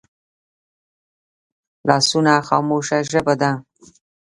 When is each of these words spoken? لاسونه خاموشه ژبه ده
لاسونه 1.87 2.33
خاموشه 2.47 2.97
ژبه 3.09 3.33
ده 3.41 3.51